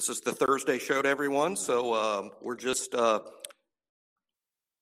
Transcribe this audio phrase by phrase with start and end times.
[0.00, 3.20] this is the Thursday show to everyone, so uh, we're just uh,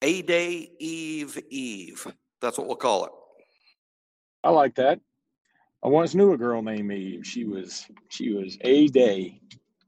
[0.01, 2.07] A Day Eve Eve.
[2.41, 3.11] That's what we'll call it.
[4.45, 5.01] I like that.
[5.83, 7.27] I once knew a girl named Eve.
[7.27, 9.41] She was she was a day,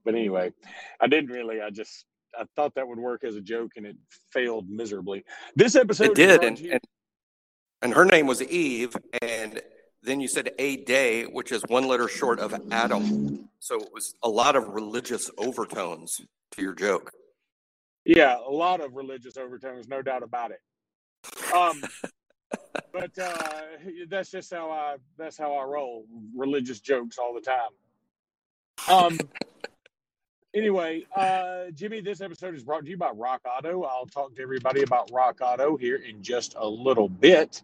[0.04, 0.52] but anyway,
[1.00, 1.60] I didn't really.
[1.60, 3.96] I just I thought that would work as a joke, and it
[4.32, 5.24] failed miserably.
[5.54, 6.80] This episode It did, and, and
[7.82, 9.62] and her name was Eve, and
[10.02, 13.48] then you said A Day, which is one letter short of Adam.
[13.58, 16.20] So it was a lot of religious overtones
[16.52, 17.12] to your joke.
[18.04, 20.60] yeah, a lot of religious overtones, no doubt about it.
[21.54, 21.82] Um,
[22.92, 23.60] but uh,
[24.08, 26.06] that's just how I that's how I roll.
[26.34, 27.70] Religious jokes all the time.
[28.88, 29.18] Um.
[30.52, 33.84] Anyway, uh, Jimmy, this episode is brought to you by Rock Auto.
[33.84, 37.62] I'll talk to everybody about Rock Auto here in just a little bit.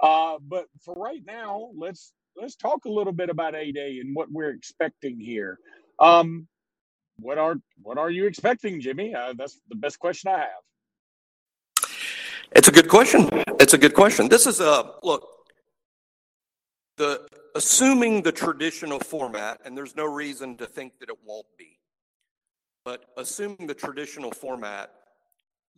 [0.00, 4.14] Uh, but for right now, let's let's talk a little bit about A Day and
[4.14, 5.58] what we're expecting here.
[5.98, 6.46] Um,
[7.18, 9.14] what are what are you expecting, Jimmy?
[9.14, 11.88] Uh, that's the best question I have.
[12.54, 13.28] It's a good question.
[13.58, 14.28] It's a good question.
[14.28, 15.26] This is a look.
[16.98, 21.78] The assuming the traditional format, and there's no reason to think that it won't be.
[22.84, 24.92] But assuming the traditional format,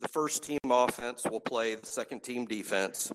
[0.01, 3.11] the first team offense will play the second team defense.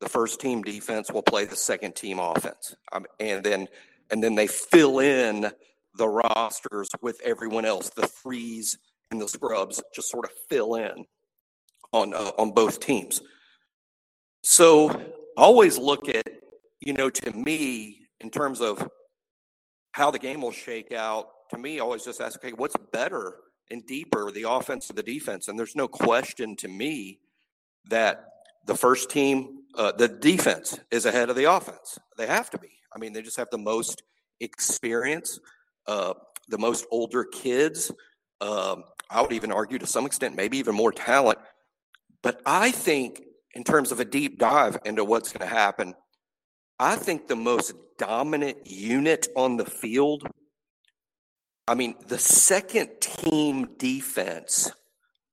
[0.00, 3.68] The first team defense will play the second team offense, um, and then
[4.10, 5.50] and then they fill in
[5.96, 7.90] the rosters with everyone else.
[7.90, 8.78] The threes
[9.10, 11.04] and the scrubs just sort of fill in
[11.92, 13.20] on uh, on both teams.
[14.42, 16.28] So always look at
[16.80, 18.88] you know to me in terms of
[19.92, 23.36] how the game will shake out to me, always just ask, okay, what's better
[23.70, 25.48] and deeper, the offense or the defense?
[25.48, 27.20] And there's no question to me
[27.88, 28.24] that
[28.66, 31.98] the first team, uh, the defense is ahead of the offense.
[32.18, 32.68] They have to be.
[32.94, 34.02] I mean, they just have the most
[34.40, 35.40] experience,
[35.86, 36.14] uh,
[36.48, 37.90] the most older kids.
[38.40, 41.38] Um, I would even argue to some extent, maybe even more talent.
[42.22, 43.22] But I think,
[43.54, 45.94] in terms of a deep dive into what's going to happen,
[46.78, 50.28] I think the most dominant unit on the field
[51.68, 54.72] I mean, the second team defense,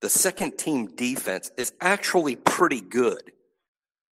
[0.02, 3.32] the second team defense is actually pretty good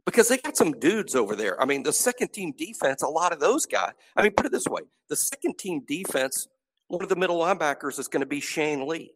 [0.05, 1.61] because they got some dudes over there.
[1.61, 3.93] I mean, the second team defense, a lot of those guys.
[4.15, 6.47] I mean, put it this way the second team defense,
[6.87, 9.13] one of the middle linebackers is going to be Shane Lee.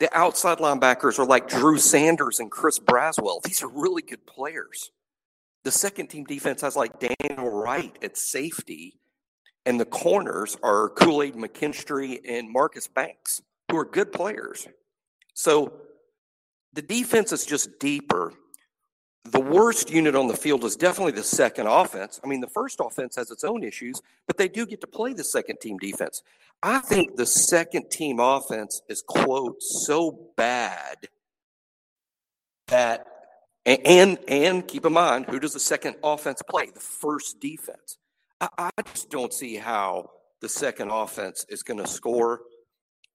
[0.00, 3.42] The outside linebackers are like Drew Sanders and Chris Braswell.
[3.42, 4.90] These are really good players.
[5.64, 9.00] The second team defense has like Daniel Wright at safety
[9.66, 14.66] and the corners are Kool Aid McKinstry and Marcus Banks, who are good players.
[15.34, 15.72] So
[16.72, 18.32] the defense is just deeper.
[19.30, 22.18] The worst unit on the field is definitely the second offense.
[22.24, 25.12] I mean, the first offense has its own issues, but they do get to play
[25.12, 26.22] the second team defense.
[26.62, 31.08] I think the second team offense is, quote, so bad
[32.68, 33.06] that,
[33.66, 36.70] and, and keep in mind, who does the second offense play?
[36.72, 37.98] The first defense.
[38.40, 42.40] I, I just don't see how the second offense is going to score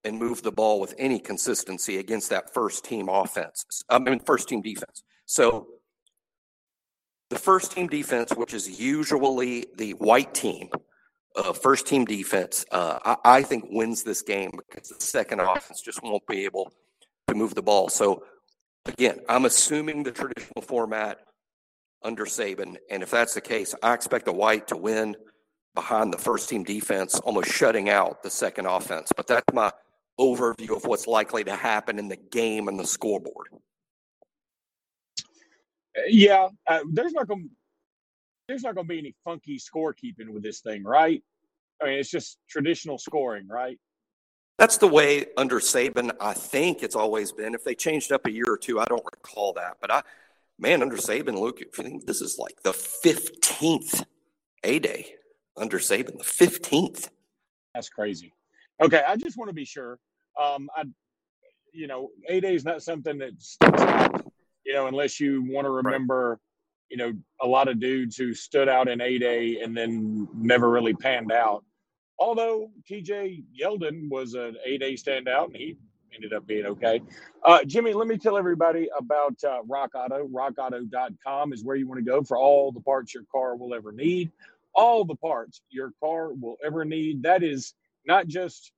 [0.03, 3.83] and move the ball with any consistency against that first team offense.
[3.89, 5.03] I mean, first team defense.
[5.25, 5.67] So
[7.33, 10.69] the first team defense, which is usually the white team,
[11.35, 15.81] uh, first team defense, uh, I, I think wins this game because the second offense
[15.81, 16.71] just won't be able
[17.27, 17.89] to move the ball.
[17.89, 18.23] So
[18.85, 21.21] again, I'm assuming the traditional format
[22.03, 22.75] under Saban.
[22.91, 25.15] And if that's the case, I expect the White to win
[25.73, 29.11] behind the first team defense, almost shutting out the second offense.
[29.15, 29.71] But that's my
[30.19, 33.47] overview of what's likely to happen in the game and the scoreboard.
[36.07, 37.49] Yeah, uh, there's not going to
[38.47, 41.23] there's not going to be any funky scorekeeping with this thing, right?
[41.81, 43.79] I mean, it's just traditional scoring, right?
[44.59, 47.55] That's the way under Saban, I think it's always been.
[47.55, 49.77] If they changed up a year or two, I don't recall that.
[49.81, 50.03] But I,
[50.59, 51.61] man, under Saban, Luke,
[52.05, 54.05] this is like the 15th
[54.63, 55.15] A Day
[55.57, 57.09] under Saban, the 15th.
[57.73, 58.33] That's crazy.
[58.81, 59.97] Okay, I just want to be sure.
[60.41, 60.83] Um, I,
[61.71, 64.32] you know, A Day is not something that sticks out,
[64.65, 66.39] you know, unless you want to remember, right.
[66.89, 70.69] you know, a lot of dudes who stood out in A Day and then never
[70.69, 71.63] really panned out.
[72.19, 75.77] Although TJ Yeldon was an A Day standout and he
[76.15, 77.01] ended up being okay.
[77.43, 80.27] Uh, Jimmy, let me tell everybody about uh, Rock Auto.
[80.27, 83.91] RockAuto.com is where you want to go for all the parts your car will ever
[83.91, 84.31] need.
[84.75, 87.23] All the parts your car will ever need.
[87.23, 87.73] That is
[88.05, 88.71] not just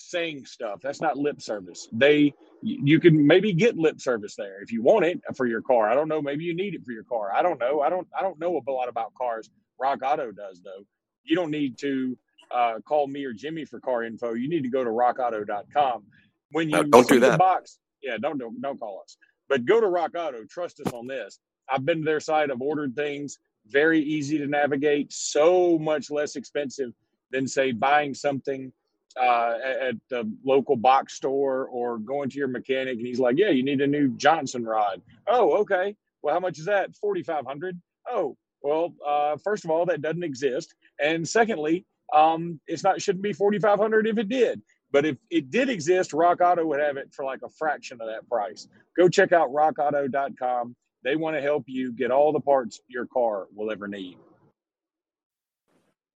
[0.00, 0.80] saying stuff.
[0.82, 1.88] That's not lip service.
[1.92, 5.88] They you can maybe get lip service there if you want it for your car.
[5.88, 6.20] I don't know.
[6.20, 7.32] Maybe you need it for your car.
[7.32, 7.80] I don't know.
[7.80, 8.06] I don't.
[8.16, 9.50] I don't know a lot about cars.
[9.78, 10.84] Rock Auto does though.
[11.24, 12.18] You don't need to
[12.50, 14.34] uh, call me or Jimmy for car info.
[14.34, 16.04] You need to go to RockAuto.com.
[16.52, 17.32] When you no, don't see do that.
[17.32, 19.16] the box, yeah, don't, don't don't call us.
[19.48, 20.44] But go to Rock Auto.
[20.44, 21.38] Trust us on this.
[21.68, 22.50] I've been to their site.
[22.50, 23.38] I've ordered things.
[23.66, 25.12] Very easy to navigate.
[25.12, 26.92] So much less expensive
[27.30, 28.72] than say buying something
[29.20, 29.54] uh,
[29.88, 33.62] at the local box store or going to your mechanic and he's like, "Yeah, you
[33.62, 35.96] need a new Johnson rod." Oh, okay.
[36.22, 36.94] Well, how much is that?
[36.96, 37.80] Forty five hundred.
[38.10, 43.22] Oh, well, uh, first of all, that doesn't exist, and secondly, um, it's not shouldn't
[43.24, 44.62] be forty five hundred if it did.
[44.92, 48.08] But if it did exist, Rock Auto would have it for like a fraction of
[48.08, 48.68] that price.
[48.98, 50.76] Go check out rockauto.com.
[51.04, 54.18] They want to help you get all the parts your car will ever need.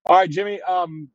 [0.06, 0.62] All right, Jimmy.
[0.62, 1.10] Um,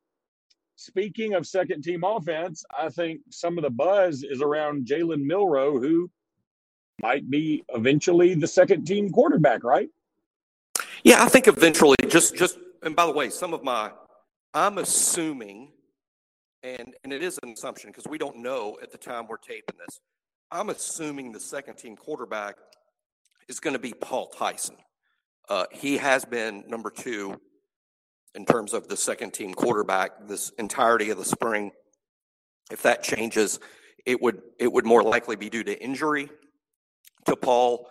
[0.79, 5.77] speaking of second team offense, I think some of the buzz is around Jalen Milroe,
[5.77, 6.09] who
[7.01, 9.89] might be eventually the second team quarterback, right?
[11.03, 11.97] Yeah, I think eventually.
[12.07, 13.91] Just, just, and by the way, some of my,
[14.53, 15.71] I'm assuming,
[16.63, 19.75] and and it is an assumption because we don't know at the time we're taping
[19.85, 19.99] this.
[20.51, 22.55] I'm assuming the second team quarterback
[23.47, 24.77] is going to be Paul Tyson.
[25.47, 27.39] Uh, he has been number two
[28.35, 31.71] in terms of the second team quarterback this entirety of the spring.
[32.71, 33.59] If that changes,
[34.05, 36.29] it would it would more likely be due to injury
[37.25, 37.89] to Paul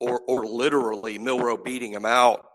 [0.00, 2.46] or or literally Milroe beating him out,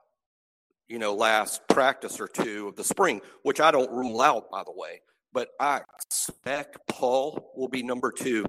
[0.87, 4.63] you know, last practice or two of the spring, which I don't rule out by
[4.63, 5.01] the way.
[5.33, 8.45] But I expect Paul will be number two.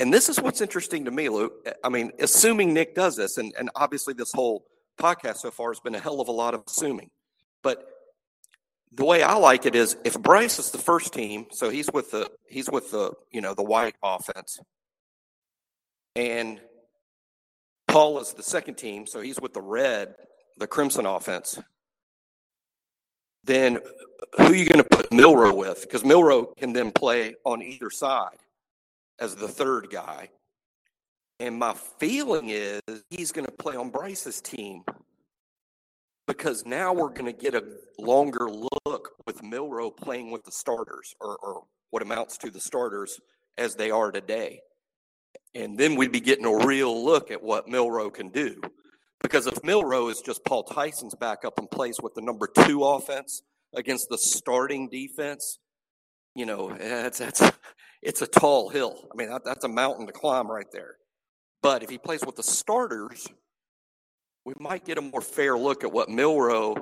[0.00, 1.52] And this is what's interesting to me, Luke.
[1.82, 4.64] I mean, assuming Nick does this, and, and obviously this whole
[4.98, 7.10] podcast so far has been a hell of a lot of assuming.
[7.62, 7.84] But
[8.92, 12.10] the way I like it is if Bryce is the first team, so he's with
[12.10, 14.60] the he's with the you know the white offense,
[16.16, 16.60] and
[17.86, 20.14] Paul is the second team, so he's with the red,
[20.58, 21.58] the crimson offense.
[23.44, 23.78] Then
[24.36, 25.82] who are you going to put Milroe with?
[25.82, 28.36] Because Milroe can then play on either side
[29.18, 30.30] as the third guy.
[31.40, 34.82] And my feeling is he's going to play on Bryce's team
[36.28, 37.64] because now we're going to get a
[37.98, 38.48] longer
[38.86, 43.18] look with Milroe playing with the starters or, or, what amounts to the starters
[43.56, 44.60] as they are today.
[45.54, 48.60] And then we'd be getting a real look at what Milroe can do.
[49.22, 53.40] Because if Milroe is just Paul Tyson's backup and plays with the number two offense
[53.74, 55.58] against the starting defense,
[56.34, 57.50] you know, that's, that's
[58.02, 59.08] it's a tall hill.
[59.10, 60.96] I mean, that, that's a mountain to climb right there.
[61.62, 63.26] But if he plays with the starters,
[64.48, 66.74] we might get a more fair look at what Milroe,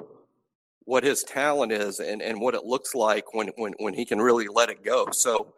[0.84, 4.20] what his talent is, and, and what it looks like when, when, when he can
[4.20, 5.08] really let it go.
[5.10, 5.52] So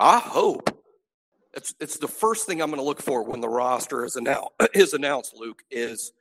[0.00, 0.82] I hope
[1.52, 4.52] it's, it's the first thing I'm going to look for when the roster is announced,
[4.74, 6.12] is announced, Luke, is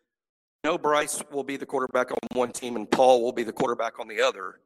[0.66, 4.02] no Bryce will be the quarterback on one team and Paul will be the quarterback
[4.02, 4.60] on the other.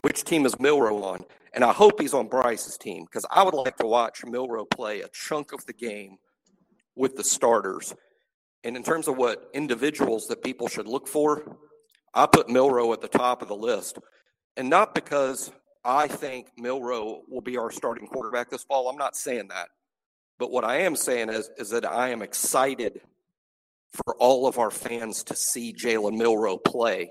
[0.00, 1.26] Which team is Milroe on?
[1.52, 5.02] And I hope he's on Bryce's team because I would like to watch Milroe play
[5.02, 6.16] a chunk of the game
[6.96, 7.94] with the starters
[8.64, 11.58] and in terms of what individuals that people should look for,
[12.14, 13.98] I put Milroe at the top of the list.
[14.56, 15.52] And not because
[15.84, 18.88] I think Milroe will be our starting quarterback this fall.
[18.88, 19.68] I'm not saying that.
[20.38, 23.00] But what I am saying is, is that I am excited
[23.92, 27.10] for all of our fans to see Jalen Milroe play.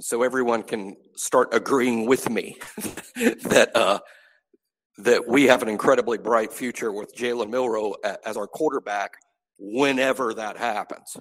[0.00, 2.56] So everyone can start agreeing with me
[3.16, 3.98] that uh,
[4.98, 9.12] that we have an incredibly bright future with Jalen Milroe as our quarterback
[9.58, 11.16] whenever that happens.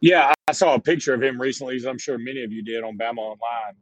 [0.00, 2.84] Yeah, I saw a picture of him recently, as I'm sure many of you did
[2.84, 3.76] on Bama Online.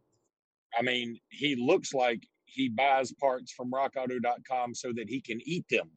[0.76, 5.64] I mean, he looks like he buys parts from rockauto.com so that he can eat
[5.70, 5.90] them.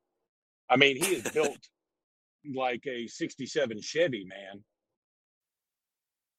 [0.69, 1.57] I mean, he is built
[2.55, 4.63] like a 67 Chevy, man.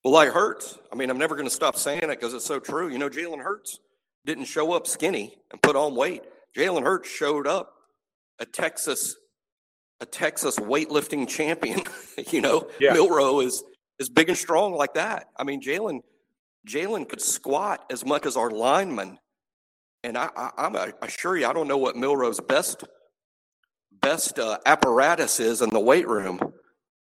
[0.05, 0.79] Well, like Hurts.
[0.93, 2.89] I mean, I'm never going to stop saying it because it's so true.
[2.89, 3.81] You know, Jalen Hurts
[4.25, 6.23] didn't show up skinny and put on weight.
[6.57, 7.75] Jalen Hurts showed up
[8.39, 9.15] a Texas
[10.01, 11.83] a Texas weightlifting champion.
[12.31, 12.93] you know, yeah.
[12.93, 13.63] Milroe is
[13.99, 15.29] is big and strong like that.
[15.37, 16.01] I mean, Jalen
[16.67, 19.19] Jalen could squat as much as our lineman,
[20.03, 22.85] and I, I, am I assure you, I don't know what Milroe's best
[24.01, 26.41] best uh, apparatus is in the weight room,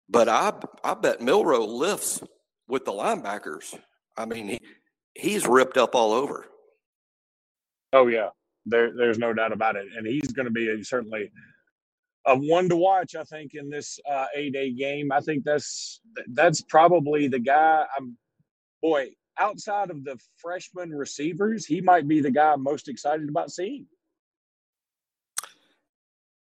[0.09, 0.53] but I
[0.83, 2.21] I bet Milroe lifts
[2.67, 3.77] with the linebackers.
[4.15, 4.59] I mean, he
[5.13, 6.45] he's ripped up all over.
[7.93, 8.29] Oh yeah,
[8.65, 11.31] there, there's no doubt about it, and he's going to be a, certainly
[12.27, 13.15] a one to watch.
[13.15, 17.85] I think in this uh, A day game, I think that's that's probably the guy.
[17.97, 18.17] I'm
[18.81, 23.51] boy outside of the freshman receivers, he might be the guy I'm most excited about
[23.51, 23.85] seeing.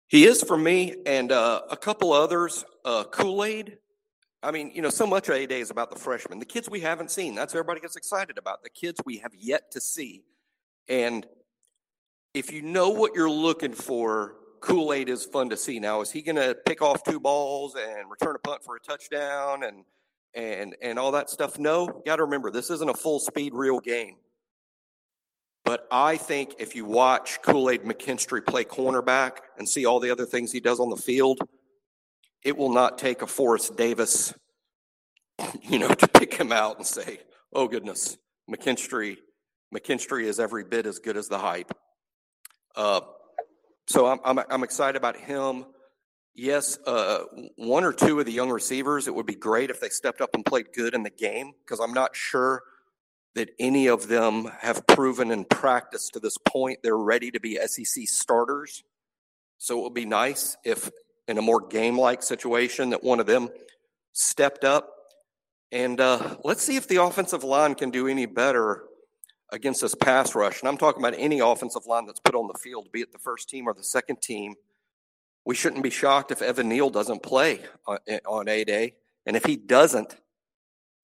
[0.08, 2.64] He is for me, and uh, a couple others.
[2.86, 3.78] Uh, Kool Aid.
[4.44, 6.70] I mean, you know, so much of A Day is about the freshmen, the kids
[6.70, 7.34] we haven't seen.
[7.34, 8.62] That's everybody gets excited about.
[8.62, 10.24] The kids we have yet to see,
[10.88, 11.26] and
[12.34, 15.78] if you know what you're looking for, Kool Aid is fun to see.
[15.78, 18.80] Now, is he going to pick off two balls and return a punt for a
[18.80, 19.84] touchdown and
[20.34, 21.60] and and all that stuff?
[21.60, 24.16] No, got to remember this isn't a full speed real game.
[25.66, 30.10] But I think if you watch Kool Aid McKinstry play cornerback and see all the
[30.10, 31.40] other things he does on the field,
[32.42, 34.34] it will not take a Forrest Davis,
[35.62, 37.20] you know, to pick him out and say,
[37.52, 38.18] "Oh goodness,
[38.50, 39.18] McKinstry,
[39.76, 41.74] McKinstry is every bit as good as the hype."
[42.78, 43.02] Uh,
[43.88, 45.66] so I'm, I'm, I'm excited about him.
[46.36, 47.26] Yes, uh,
[47.58, 50.32] one or two of the young receivers, it would be great if they stepped up
[50.34, 52.64] and played good in the game because I'm not sure
[53.36, 57.60] that any of them have proven in practice to this point they're ready to be
[57.66, 58.84] SEC starters.
[59.58, 60.90] So it would be nice if,
[61.28, 63.50] in a more game like situation, that one of them
[64.12, 64.90] stepped up.
[65.72, 68.84] And uh, let's see if the offensive line can do any better
[69.54, 72.60] against this pass rush, and I'm talking about any offensive line that's put on the
[72.60, 74.56] field, be it the first team or the second team,
[75.46, 78.96] we shouldn't be shocked if Evan Neal doesn't play on, eh, on A Day.
[79.26, 80.16] And if he doesn't,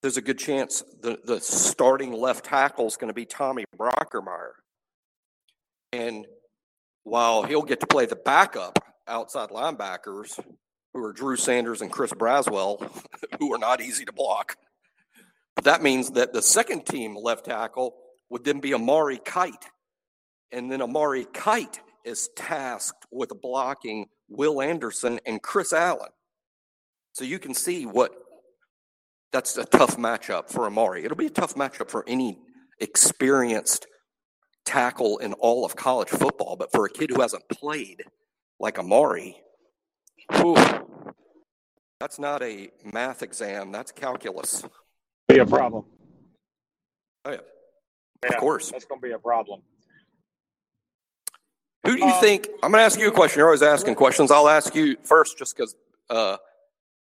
[0.02, 4.54] there's a good chance the, the starting left tackle is going to be Tommy Brockermeyer.
[5.92, 6.26] And
[7.04, 10.40] while he'll get to play the backup outside linebackers,
[10.94, 12.90] who are Drew Sanders and Chris Braswell,
[13.40, 14.56] who are not easy to block,
[15.64, 17.96] that means that the second team left tackle
[18.30, 19.66] would then be Amari Kight.
[20.52, 26.10] And then Amari Kight is tasked with blocking Will Anderson and Chris Allen.
[27.14, 28.12] So you can see what
[29.32, 31.04] that's a tough matchup for Amari.
[31.04, 32.40] It'll be a tough matchup for any
[32.80, 33.88] experienced
[34.66, 38.04] tackle in all of college football, but for a kid who hasn't played
[38.60, 39.38] like Amari,
[40.36, 40.56] whew,
[42.00, 44.64] that's not a math exam, that's calculus.
[45.28, 45.86] Be a problem.
[47.26, 47.38] Oh, yeah.
[48.24, 48.72] Yeah, of course.
[48.72, 49.62] That's going to be a problem.
[51.86, 52.48] Who do you um, think?
[52.62, 53.40] I'm going to ask you a question.
[53.40, 54.32] You're always asking questions.
[54.32, 55.76] I'll ask you first just because,
[56.10, 56.38] uh,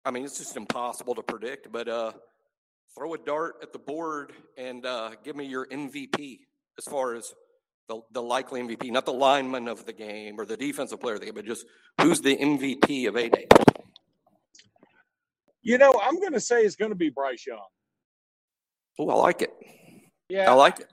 [0.05, 2.13] I mean, it's just impossible to predict, but uh,
[2.97, 6.41] throw a dart at the board and uh, give me your MVP
[6.79, 7.33] as far as
[7.89, 11.21] the, the likely MVP, not the lineman of the game or the defensive player of
[11.21, 11.65] the game, but just
[12.01, 13.47] who's the MVP of A Day?
[15.63, 17.59] You know, I'm going to say it's going to be Bryce Young.
[18.99, 19.51] Oh, I like it.
[20.29, 20.51] Yeah.
[20.51, 20.89] I like it.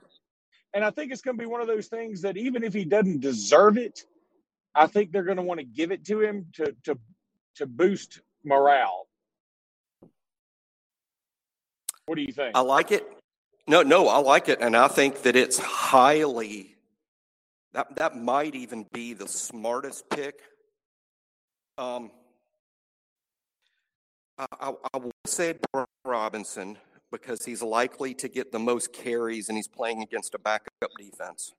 [0.74, 2.84] And I think it's going to be one of those things that even if he
[2.84, 4.04] doesn't deserve it,
[4.74, 6.98] I think they're going to want to give it to him to to
[7.56, 9.06] to boost morale.
[12.06, 12.56] What do you think?
[12.56, 13.06] I like it.
[13.66, 16.74] No, no, I like it, and I think that it's highly.
[17.72, 20.40] That that might even be the smartest pick.
[21.78, 22.10] Um,
[24.38, 25.54] I, I, I would say
[26.04, 26.76] Robinson
[27.14, 31.54] because he's likely to get the most carries and he's playing against a backup defense.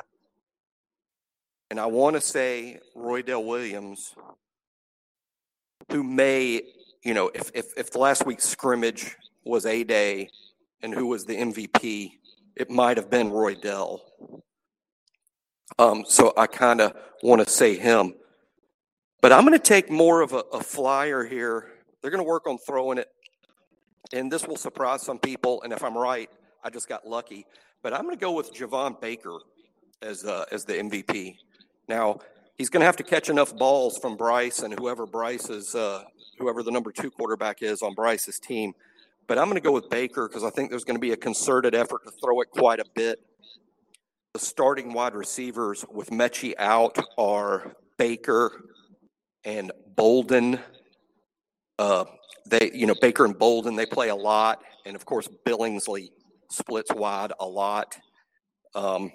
[1.72, 4.14] And I want to say Roydell Williams,
[5.90, 6.62] who may,
[7.04, 10.30] you know, if, if, if the last week's scrimmage was A Day
[10.82, 12.12] and who was the MVP,
[12.58, 14.02] it might have been Roydell.
[15.80, 16.94] Um, so I kind of
[17.24, 18.14] want to say him.
[19.22, 21.72] But I'm going to take more of a, a flyer here.
[22.02, 23.08] They're going to work on throwing it
[24.16, 25.62] and this will surprise some people.
[25.64, 26.30] And if I'm right,
[26.64, 27.46] I just got lucky.
[27.84, 29.38] But I'm going to go with Javon Baker
[30.02, 31.36] as uh, as the MVP.
[31.88, 32.20] Now
[32.58, 36.04] he's going to have to catch enough balls from Bryce and whoever Bryce is, uh,
[36.40, 38.74] whoever the number two quarterback is on Bryce's team.
[39.28, 41.18] But I'm going to go with Baker because I think there's going to be a
[41.18, 43.20] concerted effort to throw it quite a bit.
[44.34, 48.70] The starting wide receivers with Metchie out are Baker
[49.44, 50.60] and Bolden.
[51.78, 52.06] Uh,
[52.48, 54.62] they, you know, Baker and Bolden, they play a lot.
[54.86, 56.10] And of course, Billingsley
[56.50, 57.96] splits wide a lot.
[58.76, 59.12] Um,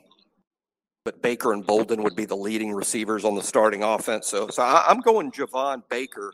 [1.05, 4.27] but Baker and Bolden would be the leading receivers on the starting offense.
[4.27, 6.33] So, so I, am going Javon Baker.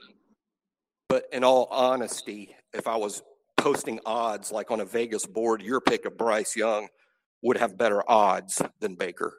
[1.09, 3.23] But in all honesty, if I was
[3.57, 6.89] posting odds like on a Vegas board, your pick of Bryce Young
[7.43, 9.35] would have better odds than Baker.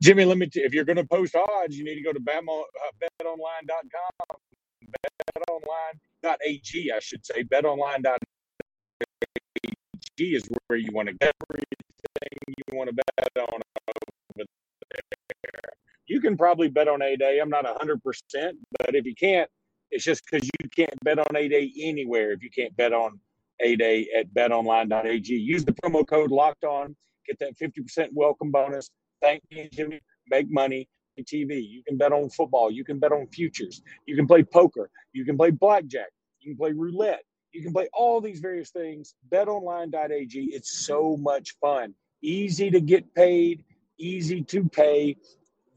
[0.00, 0.46] Jimmy, let me.
[0.46, 4.38] T- if you're going to post odds, you need to go to uh, betonline.com
[5.36, 8.18] betonline.ag, I should say, betonline.ag.
[10.18, 11.64] is where you want to get everything
[12.48, 13.04] you want to bet
[13.36, 14.44] on over
[14.90, 15.60] there.
[16.06, 17.38] You can probably bet on A Day.
[17.40, 17.98] I'm not 100%,
[18.78, 19.48] but if you can't,
[19.90, 23.20] it's just because you can't bet on A Day anywhere if you can't bet on
[23.60, 25.34] A Day at betonline.ag.
[25.34, 28.90] Use the promo code locked on, get that 50% welcome bonus.
[29.20, 30.00] Thank you, Jimmy.
[30.30, 30.88] Make money.
[31.24, 31.66] TV.
[31.66, 32.70] You can bet on football.
[32.70, 33.82] You can bet on futures.
[34.06, 34.90] You can play poker.
[35.12, 36.08] You can play blackjack.
[36.40, 37.22] You can play roulette.
[37.52, 39.14] You can play all these various things.
[39.30, 40.50] BetOnline.ag.
[40.52, 41.94] It's so much fun.
[42.22, 43.64] Easy to get paid,
[43.98, 45.16] easy to pay,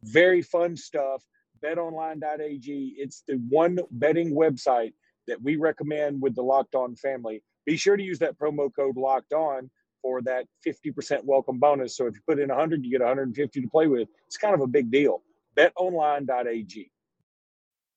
[0.04, 1.24] very fun stuff.
[1.64, 2.96] BetOnline.ag.
[2.98, 4.94] It's the one betting website
[5.28, 7.44] that we recommend with the Locked On family.
[7.66, 9.70] Be sure to use that promo code Locked On
[10.02, 11.96] for that 50% welcome bonus.
[11.96, 14.10] So if you put in 100, you get 150 to play with.
[14.26, 15.22] It's kind of a big deal.
[15.58, 16.92] BetOnline.ag.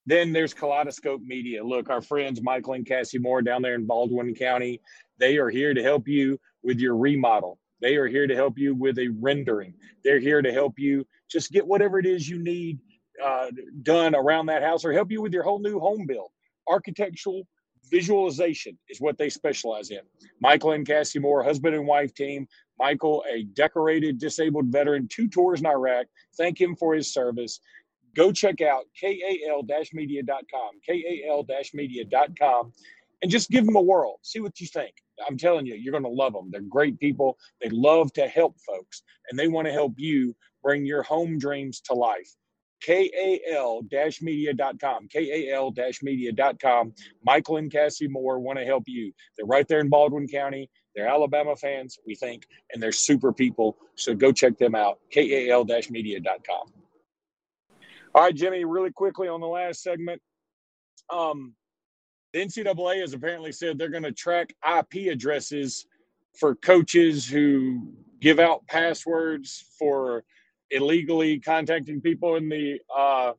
[0.07, 1.65] Then there's Kaleidoscope Media.
[1.65, 4.81] Look, our friends Michael and Cassie Moore down there in Baldwin County,
[5.19, 7.59] they are here to help you with your remodel.
[7.81, 9.75] They are here to help you with a rendering.
[10.05, 12.79] They're here to help you just get whatever it is you need
[13.23, 13.51] uh,
[13.83, 16.31] done around that house or help you with your whole new home build.
[16.69, 17.47] Architectural
[17.91, 20.01] visualization is what they specialize in.
[20.41, 22.47] Michael and Cassie Moore, husband and wife team.
[22.79, 26.07] Michael, a decorated disabled veteran, two tours in Iraq.
[26.37, 27.61] Thank him for his service
[28.15, 32.73] go check out kal-media.com, kal-media.com,
[33.23, 34.19] and just give them a whirl.
[34.23, 34.95] See what you think.
[35.29, 36.49] I'm telling you, you're going to love them.
[36.51, 37.37] They're great people.
[37.61, 41.83] They love to help folks, and they want to help you bring your home dreams
[41.83, 42.35] to life.
[42.85, 46.93] KAL-media.com, KAL-media.com.
[47.25, 49.13] Michael and Cassie Moore want to help you.
[49.37, 50.71] They're right there in Baldwin County.
[50.95, 53.77] They're Alabama fans, we think, and they're super people.
[53.97, 56.73] So go check them out, KAL-media.com.
[58.15, 60.23] All right, Jimmy, really quickly on the last segment.
[61.13, 61.55] Um,
[62.33, 65.87] the NCAA has apparently said they're going to track IP addresses
[66.39, 70.25] for coaches who give out passwords for
[70.71, 73.33] illegally contacting people in the uh,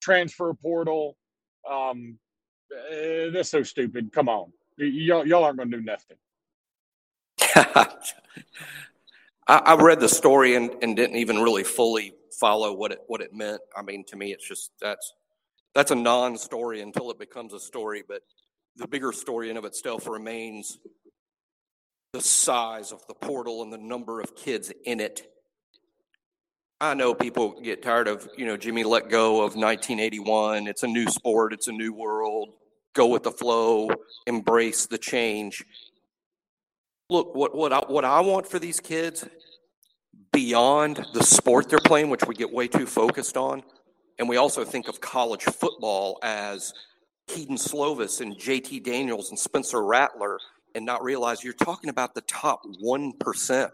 [0.00, 1.16] transfer portal.
[1.68, 2.18] Um,
[2.72, 4.12] uh, that's so stupid.
[4.12, 4.52] Come on.
[4.78, 6.16] Y- y'all, y'all aren't going to do nothing.
[7.54, 7.88] I,
[9.46, 13.32] I read the story and, and didn't even really fully follow what it what it
[13.32, 13.60] meant.
[13.76, 15.14] I mean, to me, it's just that's
[15.74, 18.02] that's a non-story until it becomes a story.
[18.06, 18.22] But
[18.76, 20.78] the bigger story in of itself remains
[22.12, 25.32] the size of the portal and the number of kids in it.
[26.80, 30.66] I know people get tired of you know Jimmy let go of 1981.
[30.66, 31.52] It's a new sport.
[31.52, 32.50] It's a new world.
[32.94, 33.90] Go with the flow.
[34.26, 35.64] Embrace the change.
[37.08, 39.26] Look, what what I, what I want for these kids
[40.32, 43.62] beyond the sport they're playing, which we get way too focused on.
[44.18, 46.72] And we also think of college football as
[47.28, 50.38] Kedon Slovis and JT Daniels and Spencer Rattler
[50.74, 53.70] and not realize you're talking about the top 1%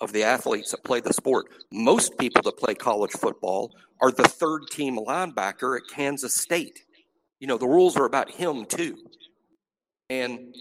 [0.00, 1.46] of the athletes that play the sport.
[1.72, 6.80] Most people that play college football are the third team linebacker at Kansas State.
[7.40, 8.96] You know, the rules are about him too.
[10.08, 10.54] And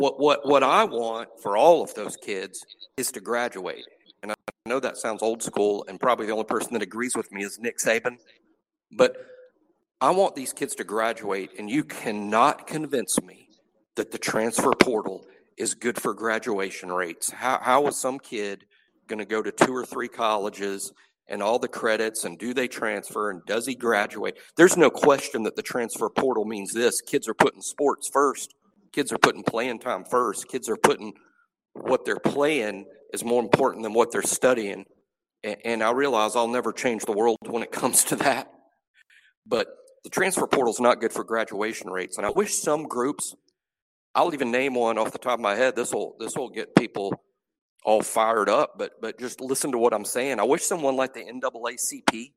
[0.00, 2.64] what what what I want for all of those kids
[2.96, 3.84] is to graduate.
[4.22, 4.34] And I
[4.66, 7.58] know that sounds old school, and probably the only person that agrees with me is
[7.58, 8.16] Nick Saban.
[8.92, 9.16] But
[10.00, 13.48] I want these kids to graduate, and you cannot convince me
[13.96, 15.26] that the transfer portal
[15.58, 17.30] is good for graduation rates.
[17.30, 18.64] How, how is some kid
[19.06, 20.92] going to go to two or three colleges
[21.28, 24.38] and all the credits, and do they transfer, and does he graduate?
[24.56, 28.54] There's no question that the transfer portal means this kids are putting sports first,
[28.92, 31.14] kids are putting playing time first, kids are putting
[31.72, 34.84] what they're playing is more important than what they're studying.
[35.42, 38.50] And I realize I'll never change the world when it comes to that.
[39.46, 39.68] But
[40.04, 42.16] the transfer portal is not good for graduation rates.
[42.16, 43.34] And I wish some groups,
[44.14, 45.76] I'll even name one off the top of my head.
[45.76, 47.22] This will this will get people
[47.84, 48.74] all fired up.
[48.78, 50.40] But but just listen to what I'm saying.
[50.40, 52.32] I wish someone like the NAACP,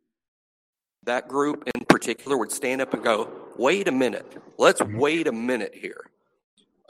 [1.03, 4.25] that group in particular, would stand up and go, "Wait a minute.
[4.57, 6.05] Let's wait a minute here.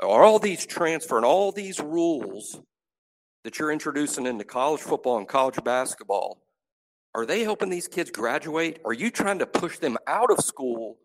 [0.04, 2.60] Are all these transfer and all these rules
[3.44, 6.42] that you're introducing into college football and college basketball,
[7.16, 8.80] are they helping these kids graduate?
[8.86, 10.98] Are you trying to push them out of school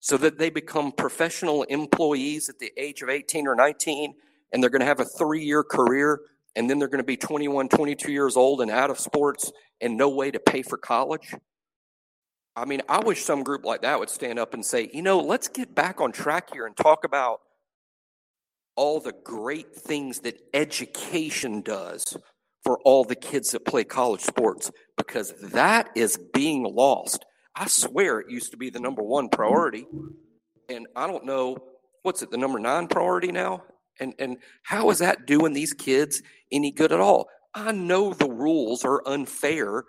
[0.00, 4.14] so that they become professional employees at the age of 18 or 19
[4.52, 6.20] and they're going to have a three year career
[6.56, 9.96] and then they're going to be 21, 22 years old and out of sports and
[9.96, 11.34] no way to pay for college?
[12.56, 15.20] I mean, I wish some group like that would stand up and say, you know,
[15.20, 17.40] let's get back on track here and talk about
[18.76, 22.16] all the great things that education does
[22.64, 27.24] for all the kids that play college sports because that is being lost.
[27.54, 29.86] I swear it used to be the number one priority.
[30.68, 31.58] And I don't know,
[32.02, 33.64] what's it, the number nine priority now?
[34.00, 37.28] And, and how is that doing these kids any good at all?
[37.54, 39.84] I know the rules are unfair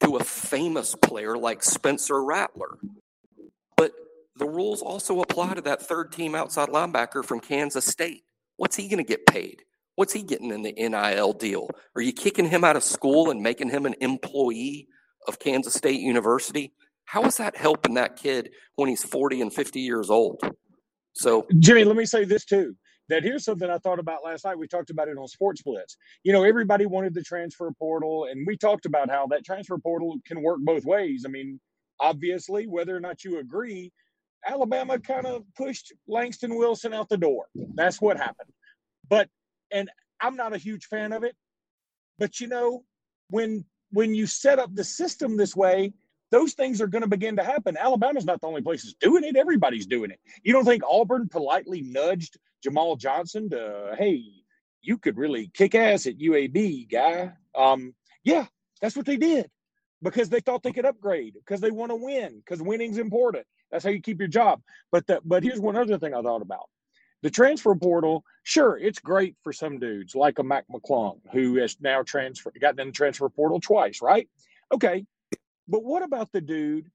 [0.00, 2.78] to a famous player like Spencer Rattler,
[3.76, 3.92] but
[4.36, 8.22] the rules also apply to that third team outside linebacker from Kansas State.
[8.58, 9.62] What's he going to get paid?
[9.94, 11.70] What's he getting in the NIL deal?
[11.96, 14.88] Are you kicking him out of school and making him an employee
[15.26, 16.72] of Kansas State University?
[17.04, 20.40] How is that helping that kid when he's 40 and 50 years old?
[21.14, 22.74] So, Jimmy, let me say this too.
[23.08, 24.58] That here's something I thought about last night.
[24.58, 25.96] We talked about it on Sports Blitz.
[26.24, 30.16] You know, everybody wanted the transfer portal, and we talked about how that transfer portal
[30.26, 31.24] can work both ways.
[31.26, 31.58] I mean,
[32.00, 33.92] obviously, whether or not you agree,
[34.46, 37.46] Alabama kind of pushed Langston Wilson out the door.
[37.74, 38.52] That's what happened.
[39.08, 39.28] But
[39.70, 41.36] and I'm not a huge fan of it.
[42.18, 42.84] But you know,
[43.30, 45.92] when when you set up the system this way,
[46.30, 47.76] those things are going to begin to happen.
[47.76, 49.36] Alabama's not the only place that's doing it.
[49.36, 50.20] Everybody's doing it.
[50.42, 54.22] You don't think Auburn politely nudged Jamal Johnson to, hey,
[54.82, 57.32] you could really kick ass at UAB, guy?
[57.54, 58.46] Um, yeah,
[58.82, 59.50] that's what they did
[60.02, 63.46] because they thought they could upgrade because they want to win because winning's important.
[63.70, 64.60] That's how you keep your job.
[64.92, 66.68] But the, but here's one other thing I thought about.
[67.22, 71.76] The transfer portal, sure, it's great for some dudes like a Mac McClung who has
[71.80, 74.28] now transfer gotten in the transfer portal twice, right?
[74.72, 75.04] Okay,
[75.66, 76.90] but what about the dude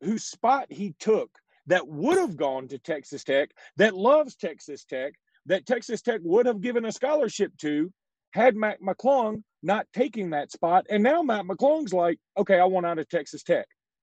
[0.00, 1.30] whose spot he took
[1.66, 5.12] that would have gone to Texas Tech, that loves Texas Tech,
[5.46, 7.92] that Texas Tech would have given a scholarship to
[8.32, 10.86] had Mac McClung not taking that spot.
[10.90, 13.66] And now Matt McClung's like, okay, I want out of Texas Tech.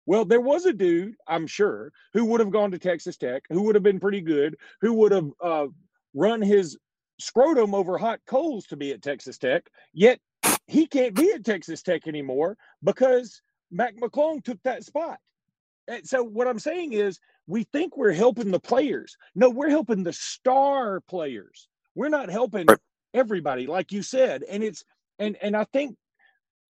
[0.07, 3.63] Well, there was a dude, I'm sure, who would have gone to Texas Tech, who
[3.63, 5.67] would have been pretty good, who would have uh,
[6.13, 6.77] run his
[7.19, 9.63] scrotum over hot coals to be at Texas Tech.
[9.93, 10.19] Yet
[10.67, 15.17] he can't be at Texas Tech anymore because Mac McClung took that spot.
[15.87, 19.17] And so what I'm saying is we think we're helping the players.
[19.35, 21.67] No, we're helping the star players.
[21.95, 22.67] We're not helping
[23.15, 24.43] everybody, like you said.
[24.43, 24.83] And it's
[25.17, 25.95] and and I think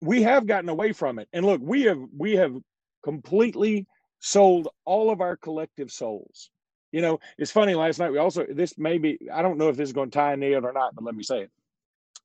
[0.00, 1.29] we have gotten away from it.
[1.33, 2.55] And look, we have we have
[3.05, 3.87] completely
[4.20, 6.50] sold all of our collective souls.
[6.92, 7.74] You know, it's funny.
[7.74, 10.33] Last night we also this maybe I don't know if this is going to tie
[10.33, 11.50] in it or not, but let me say it.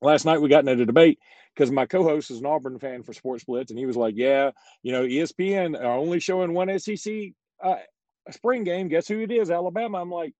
[0.02, 1.20] Last night we got into a debate
[1.54, 4.52] because my co-host is an Auburn fan for Sports Blitz, and he was like, "Yeah,
[4.84, 7.14] you know, ESPN are only showing one SEC
[7.64, 7.76] uh,
[8.32, 8.90] spring game.
[8.90, 9.50] Guess who it is?
[9.50, 10.34] Alabama." I'm like,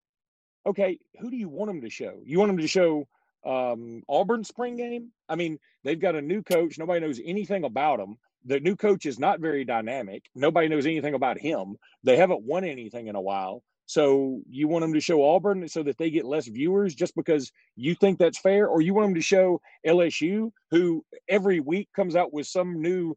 [0.66, 2.20] "Okay, who do you want them to show?
[2.26, 3.08] You want them to show
[3.46, 5.12] um, Auburn spring game?
[5.30, 6.78] I mean, they've got a new coach.
[6.78, 8.18] Nobody knows anything about him.
[8.46, 10.26] The new coach is not very dynamic.
[10.36, 11.78] Nobody knows anything about him.
[12.04, 13.64] They haven't won anything in a while.
[13.88, 17.52] So you want them to show Auburn so that they get less viewers just because
[17.76, 22.16] you think that's fair, or you want them to show LSU, who every week comes
[22.16, 23.16] out with some new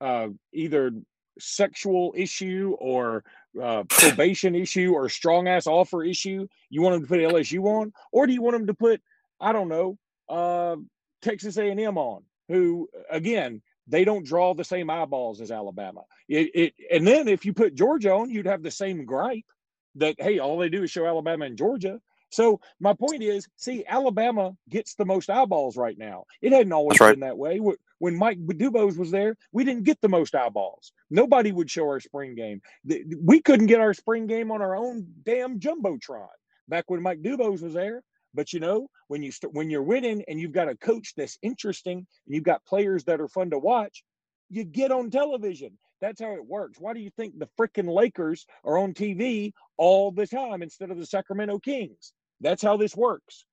[0.00, 0.92] uh, either
[1.38, 3.22] sexual issue or
[3.62, 6.46] uh, probation issue or strong ass offer issue.
[6.70, 9.02] You want them to put LSU on, or do you want them to put
[9.40, 9.98] I don't know
[10.28, 10.76] uh,
[11.22, 16.02] Texas A&M on, who again they don't draw the same eyeballs as Alabama.
[16.28, 19.46] It, it, and then if you put Georgia on, you'd have the same gripe
[19.94, 22.00] that hey, all they do is show Alabama and Georgia.
[22.30, 26.24] So my point is, see, Alabama gets the most eyeballs right now.
[26.42, 27.12] It hadn't always right.
[27.12, 27.58] been that way.
[27.98, 30.92] When Mike Dubose was there, we didn't get the most eyeballs.
[31.10, 32.60] Nobody would show our spring game.
[32.84, 36.28] We couldn't get our spring game on our own damn jumbotron
[36.68, 38.02] back when Mike Dubose was there.
[38.38, 41.98] But you know, when you when you're winning and you've got a coach that's interesting
[41.98, 44.04] and you've got players that are fun to watch,
[44.48, 45.76] you get on television.
[46.00, 46.78] That's how it works.
[46.78, 50.98] Why do you think the freaking Lakers are on TV all the time instead of
[50.98, 52.12] the Sacramento Kings?
[52.40, 53.44] That's how this works.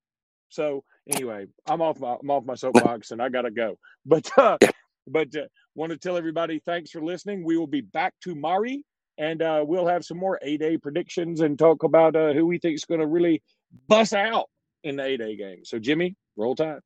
[0.50, 3.80] So anyway, I'm off my I'm off my soapbox and I gotta go.
[4.06, 4.60] But uh,
[5.08, 7.44] but uh, want to tell everybody thanks for listening.
[7.44, 8.84] We will be back to Mari
[9.18, 12.60] and uh, we'll have some more A day predictions and talk about uh, who we
[12.60, 13.42] think is going to really
[13.88, 14.48] bust out
[14.86, 15.66] in the A Day game.
[15.66, 16.80] So Jimmy, roll tide.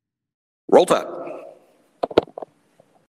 [0.68, 1.06] Roll tide.